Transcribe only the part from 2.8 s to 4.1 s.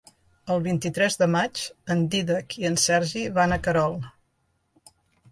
Sergi van a Querol.